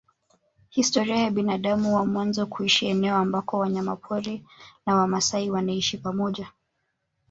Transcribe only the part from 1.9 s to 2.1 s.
wa